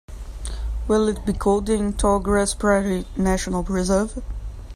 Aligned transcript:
Will 0.87 1.07
it 1.09 1.27
be 1.27 1.33
colder 1.33 1.75
in 1.75 1.93
Tallgrass 1.93 2.57
Prairie 2.57 3.05
National 3.15 3.63
Preserve? 3.63 4.23